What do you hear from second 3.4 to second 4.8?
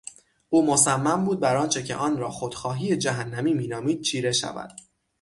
مینامید چیره شود.